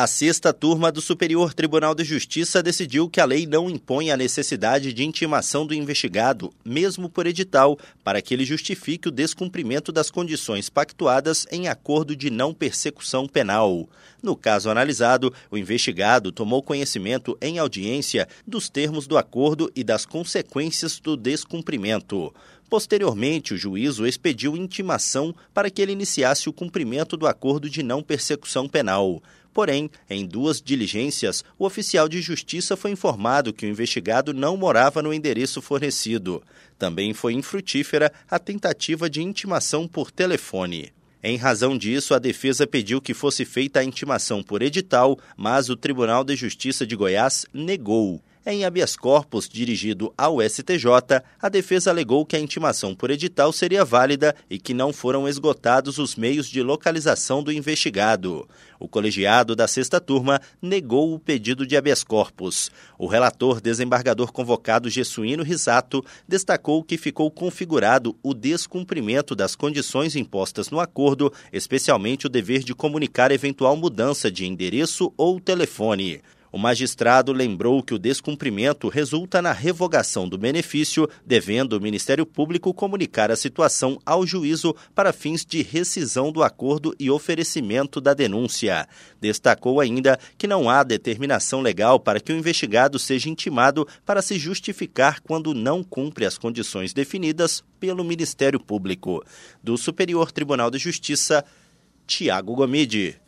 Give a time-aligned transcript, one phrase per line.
[0.00, 4.16] A sexta turma do Superior Tribunal de Justiça decidiu que a lei não impõe a
[4.16, 10.08] necessidade de intimação do investigado, mesmo por edital, para que ele justifique o descumprimento das
[10.08, 13.88] condições pactuadas em acordo de não persecução penal.
[14.22, 20.06] No caso analisado, o investigado tomou conhecimento em audiência dos termos do acordo e das
[20.06, 22.32] consequências do descumprimento.
[22.70, 28.00] Posteriormente, o juízo expediu intimação para que ele iniciasse o cumprimento do acordo de não
[28.00, 29.20] persecução penal.
[29.58, 35.02] Porém, em duas diligências, o oficial de justiça foi informado que o investigado não morava
[35.02, 36.44] no endereço fornecido.
[36.78, 40.92] Também foi infrutífera a tentativa de intimação por telefone.
[41.20, 45.74] Em razão disso, a defesa pediu que fosse feita a intimação por edital, mas o
[45.74, 48.22] Tribunal de Justiça de Goiás negou.
[48.46, 50.86] Em habeas corpus dirigido ao STJ,
[51.40, 55.98] a defesa alegou que a intimação por edital seria válida e que não foram esgotados
[55.98, 58.48] os meios de localização do investigado.
[58.78, 62.70] O colegiado da sexta turma negou o pedido de habeas corpus.
[62.96, 70.70] O relator desembargador convocado Gessuíno Risato destacou que ficou configurado o descumprimento das condições impostas
[70.70, 76.22] no acordo, especialmente o dever de comunicar eventual mudança de endereço ou telefone.
[76.50, 82.72] O magistrado lembrou que o descumprimento resulta na revogação do benefício, devendo o Ministério Público
[82.72, 88.88] comunicar a situação ao juízo para fins de rescisão do acordo e oferecimento da denúncia.
[89.20, 94.38] Destacou ainda que não há determinação legal para que o investigado seja intimado para se
[94.38, 99.22] justificar quando não cumpre as condições definidas pelo Ministério Público.
[99.62, 101.44] Do Superior Tribunal de Justiça,
[102.06, 103.16] Tiago Gomide.